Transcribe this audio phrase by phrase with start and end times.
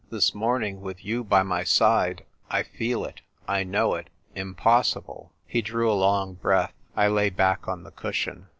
[0.09, 5.31] This morning, with you by my side, I feel it, I know it, im possible."
[5.45, 6.73] He drew a long breath.
[6.95, 8.47] I lay back on the cushion.